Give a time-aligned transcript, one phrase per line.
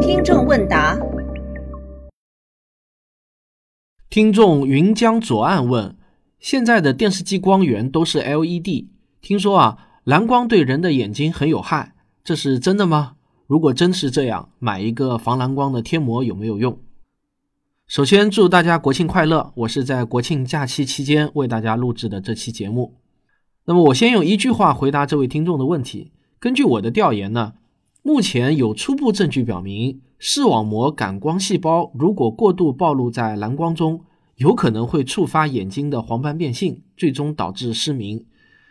[0.00, 0.98] 听众问答：
[4.08, 5.96] 听众云江左岸问：
[6.38, 8.86] 现在的电视机光源都是 LED，
[9.20, 11.94] 听说啊，蓝光对人的眼睛很有害，
[12.24, 13.16] 这是真的吗？
[13.46, 16.78] 如果真是这样，买一个防蓝光的贴膜有没有用？
[17.86, 19.52] 首先祝大家国庆快乐！
[19.56, 22.94] 我是在国庆假期期间为大家录制的这期节目。
[23.64, 26.12] 那么我先用一句话回答这位听众的问题。
[26.40, 27.52] 根据我的调研呢，
[28.02, 38.24] 目前有初步证据表明，视网膜感光细胞如果过度暴露在蓝光中，有可能会触发眼睛的黄斑变性，最终导致失明。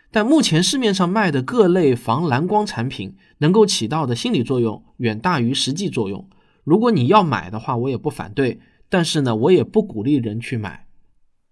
[0.10, 6.27] 但目前市面上卖的各类防蓝光产品，能够起到的心理作用远大于实际作用。
[6.63, 8.60] 如果你要买的话，我也不反对。
[8.90, 10.88] 但是呢，我也不鼓励人去买。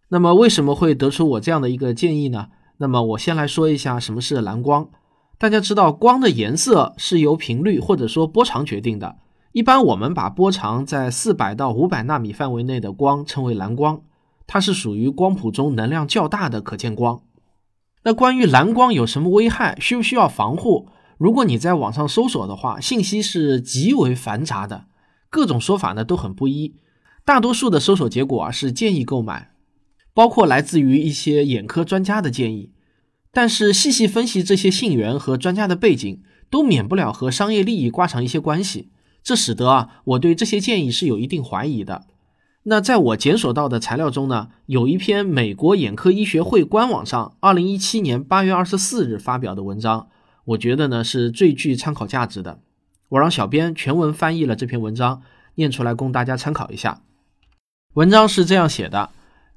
[0.10, 2.48] 那么为什么会得出我这样的一个建议呢？
[2.78, 4.90] 那么我先来说一下什么是蓝光。
[5.40, 9.18] 大家知道，光的颜色是由频率或者说波长决定的。
[9.52, 14.02] 一般我们把波长在四百到五百纳米范围内的光称为蓝光，
[14.48, 17.22] 它是属于光谱中能量较大的可见光。
[18.04, 20.90] 那关于蓝光有什么危害，需不需要防护？
[21.20, 24.86] 如果你在网上搜索的话，信息是极为繁杂的，
[25.30, 26.76] 各种说法呢都很不一。
[27.24, 29.52] 大多数的搜索结果啊是建议购买，
[30.16, 32.72] 包括来自于一些眼科专家的建议。
[33.32, 38.90] 但是细细分析这些信源和专家的背景，都免不了和商业利益挂上一些关系，
[39.24, 42.06] 这使得啊我对这些建议是有一定怀疑的。
[42.64, 50.08] 那在我检索到的材料中呢，有一篇美国眼科医学会官网上二零一七年八月二十四日发表的文章，
[50.46, 52.60] 我觉得呢是最具参考价值的。
[53.10, 55.22] 我让小编全文翻译了这篇文章，
[55.56, 57.02] 念出来供大家参考一下。
[57.94, 59.12] 文章是这样写的：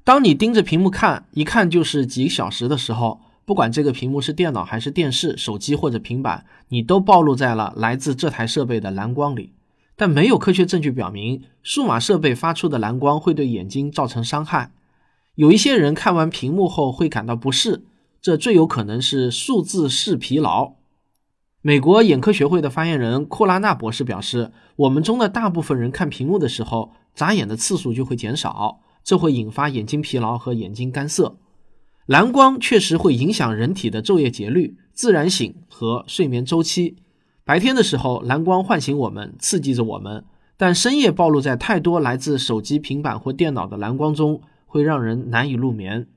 [0.05, 9.53] 当你盯着屏幕看，一看就是几个小时的时候，不管这个屏幕是电脑还是电视、手机或者平板，你都暴露在了来自这台设备的蓝光里。
[9.95, 14.71] 但没有科学证据表明，数码设备发出的蓝光会对眼睛造成伤害。
[15.35, 17.83] 有一些人看完屏幕后会感到不适，
[18.21, 20.73] 这最有可能是数字视疲劳。
[21.61, 31.35] 美国眼科学会的发言人库拉纳博士表示：“我们中的大部分人看屏幕的时候。”眨眼的次数就会减少，这会引发眼睛疲劳和眼睛干涩。
[32.05, 36.97] 蓝光确实会影响人体的昼夜节律、自然醒和睡眠周期。
[37.43, 40.23] 白天的时候，蓝光唤醒我们，刺激着我们；
[40.57, 46.07] 但深夜暴露在太多来自手机、平板或电脑的蓝光中，会让人难以入眠。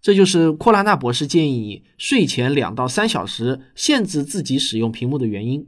[0.00, 5.66] 这就是库拉纳博士建议你睡前两到三小时限制自己使用屏幕的原因。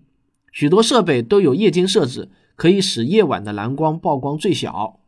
[0.52, 2.30] 许多设备都有夜间设置。
[2.56, 4.99] 可以使夜晚的蓝光曝光最小。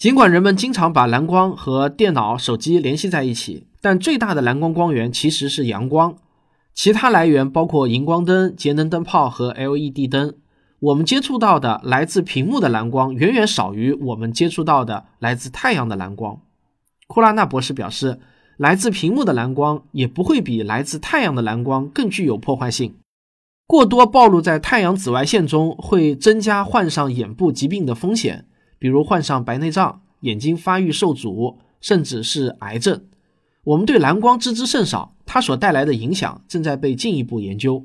[0.00, 6.16] 尽管人们经常把蓝光和电脑、手机联系在一起，但最大的蓝光光源其实是阳光。
[6.72, 10.36] 其他来源包括荧光灯、节能灯泡和 LED 灯。
[10.78, 16.40] 我们接触到的来自屏幕的蓝光远远少于我们接触到的来自太阳的蓝光。
[17.06, 18.18] 库拉纳博士表示，
[18.56, 22.94] 来自屏幕的蓝光也不会比来自太阳的蓝光更具有破坏性。
[23.66, 28.46] 过多暴露在太阳紫外线中会增加患上眼部疾病的风险，
[28.80, 33.04] 比如患上白内障、眼睛发育受阻，甚至是癌症。
[33.62, 37.84] 我们对蓝光知之甚少，它所带来的影响正在被进一步研究。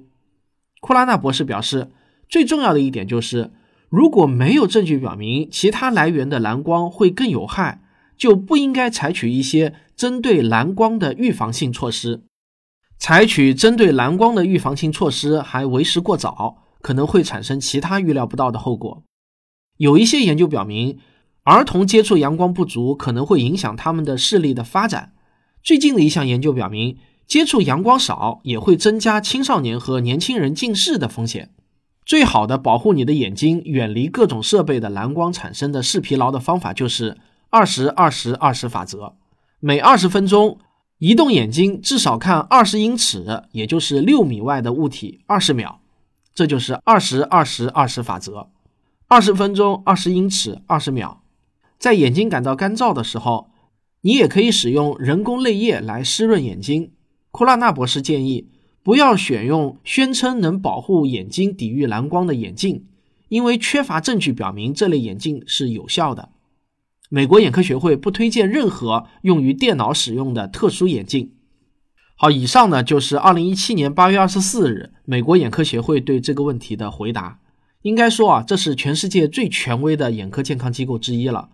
[0.79, 1.91] 库拉纳博士表示，
[2.29, 3.51] 最重要的一点就是，
[3.89, 7.81] 如果没有证据表明其他来源的蓝光会更有害，
[8.17, 12.23] 就不应该采取一些针对蓝光的预防性措施。
[12.97, 19.03] 采取针对蓝光的预防性措施还为时过早，可能会产生其他预料不到的后果。
[19.77, 20.99] 有一些研究表明，
[21.43, 25.13] 儿童接触阳光不足可能会影响他们的视力的发展。
[25.63, 26.97] 最近的一项研究表明，
[27.27, 31.51] 接触阳光少也会增加青少年和年轻人近视的风险。
[32.05, 37.17] 最好的保护你的眼睛远离各种设备的蓝光产生的视疲劳的方法就是
[37.49, 39.15] 二十二十二十法则，
[39.59, 40.59] 每二十分钟。
[40.97, 45.81] 移动眼睛至少看二十英尺，也就是六米外的物体二十秒，
[46.33, 48.47] 这就是二十二十二十法则。
[49.07, 51.21] 二十分钟，二十英尺，二十秒。
[51.77, 53.51] 在眼睛感到干燥的时候，
[54.01, 56.91] 你也可以使用人工泪液来湿润眼睛。
[57.29, 58.49] 库拉纳博士建议
[58.81, 62.85] 不要选用宣称能保护眼睛抵御蓝光的眼镜，
[63.29, 66.29] 因为缺乏证据表明这类眼镜是有效的。
[67.09, 71.33] 美国眼科学会不推荐任何用于电脑使用的特殊眼镜。
[72.15, 77.39] 好，以上呢就是二零一七年八月二十四日美国眼科协会对这个问题的回答。
[77.85, 81.49] 应该说啊，这是全世界最权威的眼科健康机构之一了。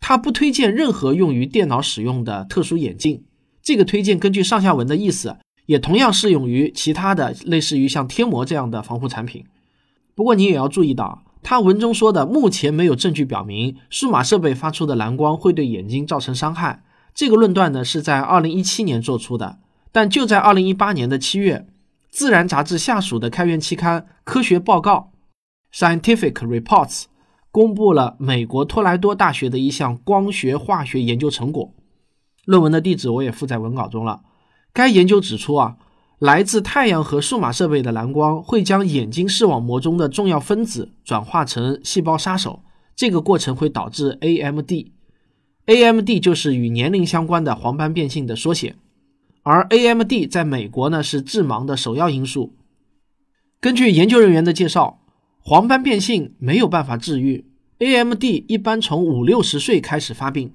[0.00, 3.24] 他不推荐任何用于电脑使用的特殊眼镜。
[3.62, 5.36] 这个推荐根据上下文的意思，
[5.66, 9.44] 也同样适用于其他的类似于像贴膜这样的防护产品。
[10.14, 16.82] 不过你也要注意到，他文中说的目前没有证据表明数码设备发出的蓝光会对眼睛造成伤害。
[17.14, 19.58] 这个论断呢是在二零一七年做出的，
[19.92, 21.66] 但就在二零一八年的七月，
[22.08, 25.10] 《自然》杂志下属的开源期刊《科学报告》
[25.76, 27.04] （Scientific Reports）
[27.50, 31.74] 公布了美国托莱多大学的一项光学化学研究成果。
[32.46, 34.22] 论文的地址我也附在文稿中了。
[34.72, 35.76] 该研究指出啊，
[36.18, 42.62] 来自太阳和数码设备的蓝光会将眼睛视网膜中的重要分子转化成细胞杀手，
[42.94, 44.72] 这个过程会导致 AMD。
[45.66, 48.76] AMD 就是与年龄相关的黄斑变性的缩写，
[49.42, 52.54] 而 AMD 在美国呢是致盲的首要因素。
[53.60, 55.00] 根据研究人员的介绍，
[55.48, 57.44] 黄斑变性没有办法治愈
[57.78, 60.52] ，AMD 一般从五六十岁开始发病，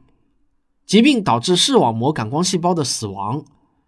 [0.86, 3.46] 疾病导致视网膜感光细胞的死亡。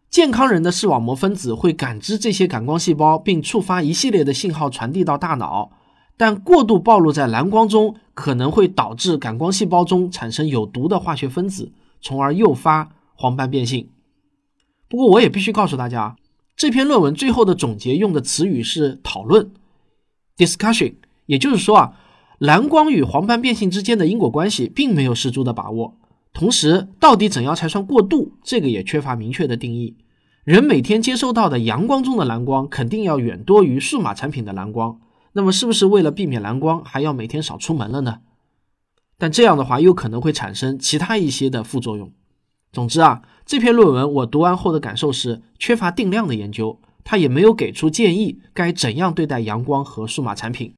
[0.09, 5.71] 健康人的视网膜分子会感知这些感光细胞，并触发一系列的信号传递到大脑。
[6.15, 13.89] 但过度暴露在蓝光中可能会导致感光细胞中产生有毒的化学分子，从而诱发黄斑变性。
[14.88, 16.15] 不过，我也必须告诉大家，
[16.55, 19.51] 这篇论文最后的总结用的词语是讨论
[20.38, 20.95] （discussion），
[21.25, 21.94] 也就是说啊，
[22.39, 25.97] 蓝光与黄斑变性之间的因果关系并没有十足的把握。
[26.33, 29.95] 同时，到底怎样才算过度，这个也缺乏明确的定义。
[30.44, 35.00] 人每天接收到的阳光中的蓝光肯定要远多于数码产品的蓝光。
[35.33, 38.19] 那么是不是为了避免蓝光，还要每天少出门了呢？
[39.18, 42.12] 但这样的话，又可能会产生其他一些的副作用。
[42.71, 50.73] 总之啊，这篇论文我读完后的感受是缺乏定量的研究，他也没有给出建议该怎样对待阳光和数码产品。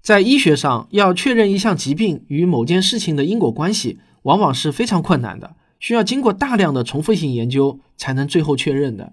[0.00, 9.12] 在医学上，要确认一项疾病与某件事情的因果关系，往往是非常困难的，需要经过大量的重复性研究才能最后确认的。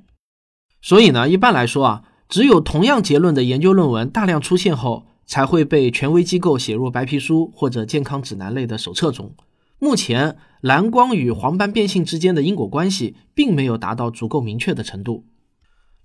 [0.82, 2.04] 所以呢，一般来说啊。
[2.30, 9.34] 只有同样结论的研究论文大量出现后，才会被权威机构写入白皮书或者健康指南类的手册中。
[9.80, 15.26] 目前，蓝光与黄斑变性之间的因果关系并没有达到足够明确的程度。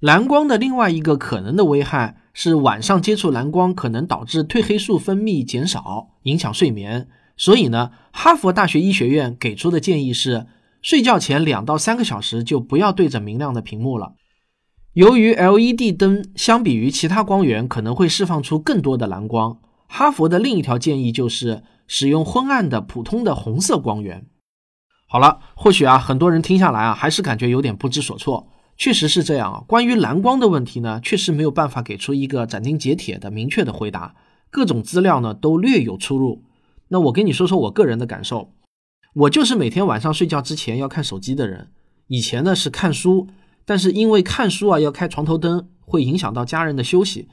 [0.00, 7.08] 蓝光的另外一个可能的危害是，晚上接触蓝光可能导致褪黑素分泌减少，影响睡眠。
[7.36, 10.46] 所以呢，哈佛大学医学院给出的建议是，
[10.82, 14.12] 睡觉前两到三个小时就不要对着明亮的屏幕了。
[14.92, 19.58] 由于 LED 灯相比于其他光源可能会释放出更多的蓝光，
[19.88, 24.26] 哈佛的另一条建议就是使用昏暗的普通的红色光源。
[25.08, 28.48] 好了，或许啊，很多人听下来啊，还是感觉有点不知所措。
[28.76, 34.14] 确实是这样啊，关于蓝光的问题呢，确实没有办法给出一个斩钉截铁的明确的回答，
[34.50, 36.42] 各种资料呢都略有出入。
[36.88, 38.52] 那我跟你说说我个人的感受，
[39.14, 41.68] 我就是每天晚上睡觉之前要看手机的人，
[42.08, 43.28] 以前呢是看书。
[43.64, 47.28] 但是因为看书啊要开床头灯，会影响到家人的休息，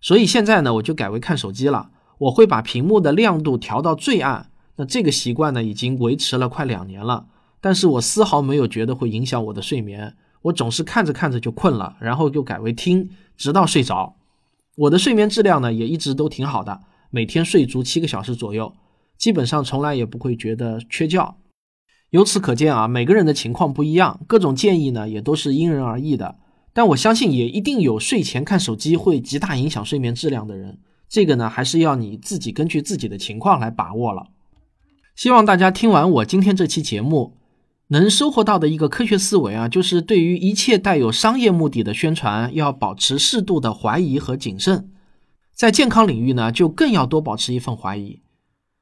[0.00, 1.90] 所以现在呢我就改为看手机了。
[2.18, 4.50] 我会把屏幕的亮度调到最暗。
[4.76, 7.26] 那这个习惯呢已经维持了快两年了，
[7.60, 10.16] 但是我丝毫没有觉得会影响我的睡眠。
[10.46, 14.16] 我总是看着看着就困了，然后就改为听，直到睡着。
[14.76, 18.72] 我的睡眠质量呢也一直都挺好的，每天睡足七个小时左右，
[19.18, 21.36] 基本上从来也不会觉得缺觉。
[22.10, 26.36] 由此可见啊，每个人的情况不一样，各种建议呢也都是因人而异的。
[26.72, 30.78] 但我相信也一定有睡前看手机会极大影响睡眠质量的人，
[31.08, 34.28] 这个呢还是要你自己根据自己的情况来把握了。
[35.16, 37.38] 希望大家听完我今天这期节目，
[37.88, 44.90] 能收获到的一个科学思维啊，就是对于一切带有商业目的的宣传，要保持适度的怀疑和谨慎。
[45.54, 48.20] 在健康领域呢，就更要多保持一份怀疑。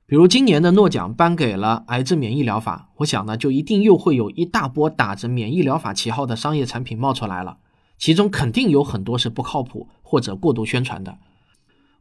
[0.07, 7.59] 比如今年的诺奖颁给了癌症免疫疗法，我想呢，就一定又会有一大波打着免疫疗法旗号的商业产品冒出来了，
[7.99, 11.19] 其中肯定有很多是不靠谱或者过度宣传的。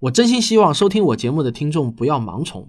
[0.01, 2.67] 我真心希望收听我节目的听众不要盲从。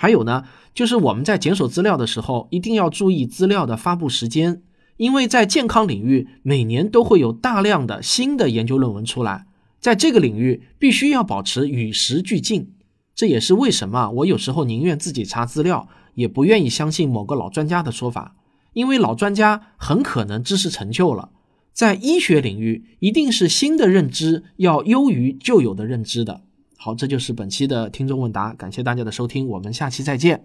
[0.00, 4.62] 还有呢，就是我们在检索资料的时候，一定要注意资料的发布时间，
[4.96, 9.46] 因为在健康领域，每年都会有大量的新的研究论文出来，
[9.80, 12.74] 在这个领域必须要保持与时俱进。
[13.16, 18.36] 这也是为什么我有时候宁愿自己查资料，也不愿意相信某个老专家的说法，
[18.74, 21.30] 因为老专家很可能知识陈旧了。
[21.72, 26.42] 在医学领域，一定是新的认知要优于旧有的认知的。
[26.80, 30.44] 好，这就是本期的听众问答，感谢大家的收听，我们下期再见。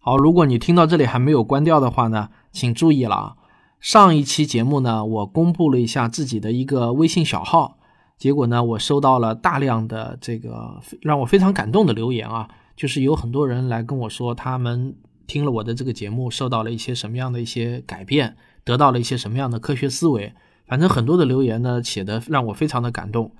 [0.00, 3.36] 好，如果你听到这里还没有关掉的话呢，请注意了啊，
[3.78, 7.78] 上一期节目呢，我公布了一下自己的一个微信小号。
[8.18, 14.96] 结果呢，我收到了大量的这个让我非常感动的留言啊，就是有很多人来跟我说，他们
[15.28, 20.34] 听了我的这个节目，受到了一些什么样的一些改变，得到了一些什么样的科学思维。
[20.66, 23.30] 反正很多的留言呢，写的让我非常的感动。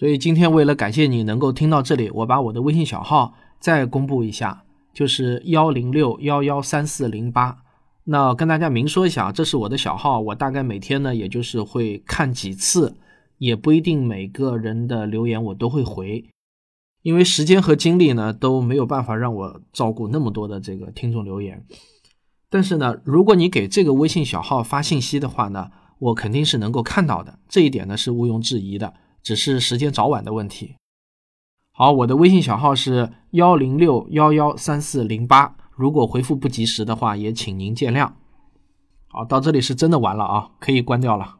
[0.00, 4.64] 所以今天为了感谢你能够听到这里，我把我的微信小号再公布一下，
[4.94, 7.58] 就是幺零六幺幺三四零八。
[8.04, 12.96] 那跟大家明说一下，这是我的小号，我大概每天呢，也就是会看几次，
[13.36, 16.24] 也不一定每个人的留言我都会回，
[17.02, 21.62] 因为时间和精力呢都没有办法让我照顾那么多的这个听众留言。
[22.48, 28.94] 但是呢，如果你给这个微信小号发信息的话呢，我肯定是能够看到的，这一点呢是毋庸置疑的。
[29.22, 30.76] 只是时间早晚的问题。
[31.72, 38.12] 好，我的微信小号是幺零六幺幺三四零八，如果回复不及时的话，也请您见谅。
[39.08, 41.39] 好，到这里是真的完了啊，可以关掉了。